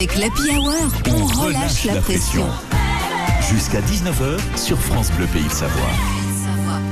[0.00, 2.46] Avec l'Happy Hour, on, relâche, la, pression.
[3.50, 5.90] Jusqu'à 19h sur France Bleu Pays de Savoie.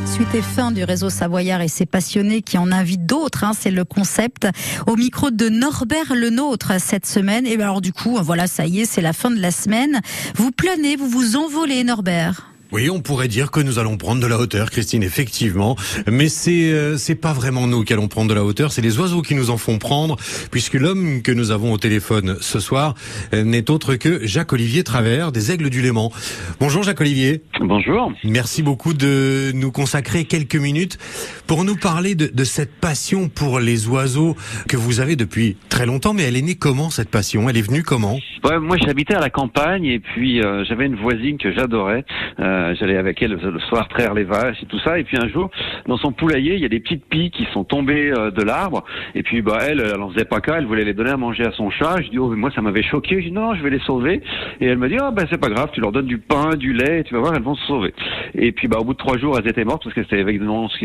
[0.05, 3.71] Suite et fin du réseau Savoyard et ses passionnés qui en invitent d'autres, hein, c'est
[3.71, 4.49] le concept.
[4.89, 7.47] Au micro de Norbert Lenôtre cette semaine.
[7.47, 10.01] Et ben alors du coup, voilà, ça y est, c'est la fin de la semaine.
[10.35, 12.56] Vous planez, vous vous envolez, Norbert.
[12.73, 15.77] Oui, on pourrait dire que nous allons prendre de la hauteur, Christine, effectivement.
[16.11, 18.99] Mais c'est euh, c'est pas vraiment nous qui allons prendre de la hauteur, c'est les
[18.99, 20.17] oiseaux qui nous en font prendre,
[20.51, 22.95] puisque l'homme que nous avons au téléphone ce soir
[23.35, 26.11] euh, n'est autre que Jacques-Olivier Travers des Aigles du Léman.
[26.59, 27.43] Bonjour Jacques-Olivier.
[27.61, 28.13] Bonjour.
[28.25, 30.99] Merci beaucoup de nous consacrer quelques minutes
[31.47, 34.37] pour nous parler de, de cette passion pour les oiseaux
[34.69, 36.15] que vous avez depuis très longtemps.
[36.15, 37.49] Mais elle est née comment cette passion?
[37.49, 38.19] Elle est venue comment?
[38.45, 42.05] Ouais, moi j'habitais à la campagne et puis euh, j'avais une voisine que j'adorais.
[42.39, 44.99] Euh, J'allais avec elle le soir traire les vaches et tout ça.
[44.99, 45.51] Et puis un jour,
[45.87, 48.85] dans son poulailler, il y a des petites pies qui sont tombées euh, de l'arbre.
[49.15, 50.57] Et puis bah elle, elle en faisait pas cas.
[50.59, 51.97] Elle voulait les donner à manger à son chat.
[52.03, 53.21] Je dis oh moi ça m'avait choqué.
[53.21, 54.23] Je dis non, je vais les sauver.
[54.61, 56.73] Et elle m'a dit ah ben c'est pas grave, tu leur donnes du pain, du
[56.73, 57.95] lait, et tu vas voir, elles vont se sauver.
[58.35, 60.41] Et puis bah au bout de trois jours, elles étaient mortes parce que c'était avec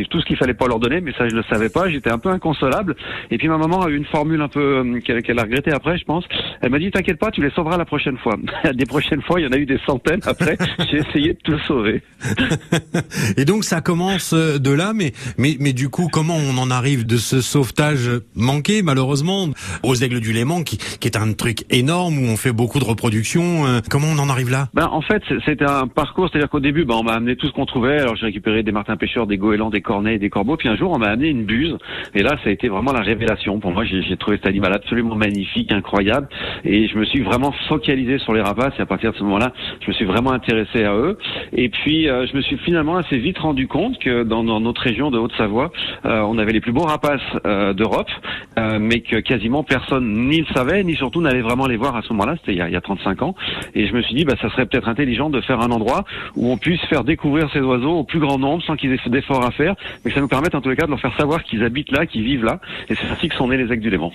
[0.09, 1.01] tout ce qu'il fallait pas leur donner.
[1.01, 1.89] Mais ça je le savais pas.
[1.89, 2.95] J'étais un peu inconsolable.
[3.29, 5.97] Et puis ma maman a eu une formule un peu euh, qu'elle a regretté après,
[5.97, 6.25] je pense.
[6.61, 8.35] Elle m'a dit t'inquiète pas, tu les sauveras la prochaine fois.
[8.73, 10.57] des prochaines fois, il y en a eu des centaines après.
[10.89, 11.33] J'ai essayé
[11.67, 12.01] sauver.
[13.37, 16.71] Et donc ça commence euh, de là, mais, mais, mais du coup, comment on en
[16.71, 19.47] arrive de ce sauvetage manqué, malheureusement,
[19.83, 22.85] aux Aigles du Léman, qui, qui est un truc énorme, où on fait beaucoup de
[22.85, 24.67] reproduction euh, Comment on en arrive là?
[24.73, 27.53] Ben, En fait, c'était un parcours, c'est-à-dire qu'au début, ben, on m'a amené tout ce
[27.53, 27.99] qu'on trouvait.
[27.99, 30.57] Alors j'ai récupéré des martins pêcheurs, des goélands, des cornets, des corbeaux.
[30.57, 31.75] Puis un jour, on m'a amené une buse.
[32.13, 33.59] Et là, ça a été vraiment la révélation.
[33.59, 36.27] Pour moi, j'ai trouvé cet animal absolument magnifique, incroyable.
[36.63, 38.73] Et je me suis vraiment focalisé sur les rapaces.
[38.79, 41.17] Et à partir de ce moment-là, je me suis vraiment intéressé à eux.
[41.53, 45.11] Et puis, euh, je me suis finalement assez vite rendu compte que dans, notre région
[45.11, 45.71] de Haute-Savoie,
[46.05, 48.09] euh, on avait les plus beaux rapaces euh, d'Europe,
[48.57, 52.01] euh, mais que quasiment personne ni le savait, ni surtout n'allait vraiment les voir à
[52.01, 52.35] ce moment-là.
[52.39, 53.35] C'était il, il y a 35 ans.
[53.75, 56.51] Et je me suis dit, bah, ça serait peut-être intelligent de faire un endroit où
[56.51, 59.51] on puisse faire découvrir ces oiseaux au plus grand nombre sans qu'ils aient d'efforts à
[59.51, 61.63] faire, mais que ça nous permette en tous les cas de leur faire savoir qu'ils
[61.63, 62.59] habitent là, qu'ils vivent là.
[62.89, 64.11] Et c'est ainsi que sont nés les aigles du Léman.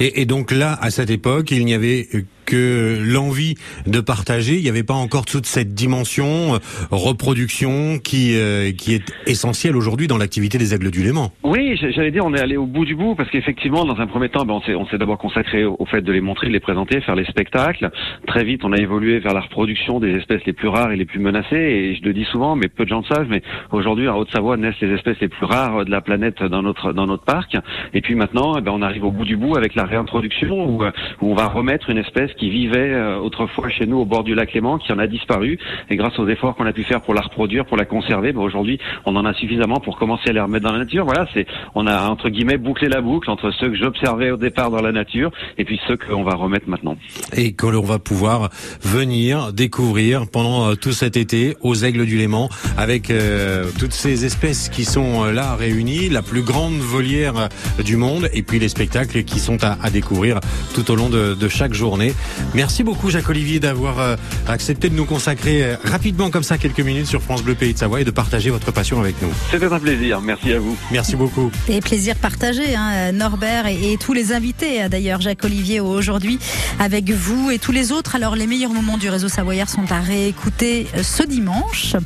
[0.00, 2.06] Et, et donc là, à cette époque, il n'y avait
[2.44, 3.54] que l'envie
[3.86, 4.56] de partager.
[4.56, 6.58] Il n'y avait pas encore toute cette dimension euh,
[6.90, 11.32] reproduction qui euh, qui est essentielle aujourd'hui dans l'activité des aigles du Léman.
[11.42, 14.28] Oui, j'allais dire, on est allé au bout du bout parce qu'effectivement, dans un premier
[14.28, 17.16] temps, ben, on s'est d'abord consacré au, fait de les montrer, de les présenter, faire
[17.16, 17.90] les spectacles.
[18.26, 21.04] Très vite, on a évolué vers la reproduction des espèces les plus rares et les
[21.04, 21.56] plus menacées.
[21.56, 24.56] Et je le dis souvent, mais peu de gens le savent, mais aujourd'hui, en Haute-Savoie
[24.56, 27.56] naissent les espèces les plus rares de la planète dans notre dans notre parc.
[27.94, 30.84] Et puis maintenant, eh ben, on arrive au bout du bout avec la réintroduction où,
[30.84, 34.34] où on va remettre une espèce qui vivait euh, autrefois chez nous au bord du
[34.34, 35.58] lac Léman, qui en a disparu.
[35.90, 38.40] Et grâce aux efforts qu'on a pu faire pour la reproduire, pour la conserver, ben
[38.40, 41.04] aujourd'hui, on en a suffisamment pour commencer à les remettre dans la nature.
[41.04, 44.70] Voilà, c'est on a entre guillemets bouclé la boucle entre ceux que j'observais au départ
[44.70, 46.96] dans la nature et puis ceux qu'on va remettre maintenant.
[47.36, 48.48] Et que l'on va pouvoir
[48.82, 54.24] venir découvrir pendant euh, tout cet été aux Aigles du Léman avec euh, toutes ces
[54.24, 57.50] espèces qui sont euh, là réunies, la plus grande volière
[57.84, 60.40] du monde et puis les spectacles qui sont à, à découvrir
[60.74, 62.12] tout au long de, de chaque journée.
[62.54, 64.16] Merci beaucoup Jacques-Olivier d'avoir euh,
[64.48, 67.78] accepté de nous consacrer euh, rapidement comme ça quelques minutes sur France Bleu Pays de
[67.78, 69.30] Savoie et de partager votre passion avec nous.
[69.50, 70.20] C'était un plaisir.
[70.20, 70.76] Merci à vous.
[70.90, 71.50] Merci beaucoup.
[71.68, 76.38] Et plaisir partagé, hein, Norbert et, et, tous les invités, hein, d'ailleurs Jacques-Olivier aujourd'hui
[76.78, 78.14] avec vous et tous les autres.
[78.14, 81.96] Alors les meilleurs moments du réseau Savoyard sont à réécouter euh, ce dimanche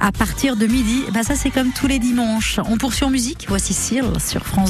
[0.00, 1.02] à partir de midi.
[1.12, 2.60] Bah, ça c'est comme tous les dimanches.
[2.68, 3.46] On poursuit en musique.
[3.48, 4.60] Voici Cyril sur France